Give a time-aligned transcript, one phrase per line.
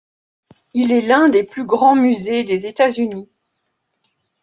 [0.73, 3.29] Il est l'un des plus grands musées des Etats-Unis.